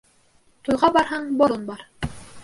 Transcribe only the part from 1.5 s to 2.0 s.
бар: